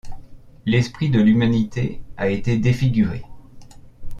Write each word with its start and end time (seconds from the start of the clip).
L'esprit 0.65 1.11
de 1.11 1.21
l'humanité 1.21 2.01
a 2.17 2.27
été 2.29 2.57
défiguré. 2.57 3.23